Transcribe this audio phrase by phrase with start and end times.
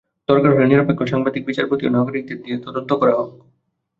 [0.29, 3.29] দরকার হলে নিরপেক্ষ সাংবাদিক, বিচারপতি ও নাগরিকদের দিয়ে তদন্ত করা হোক।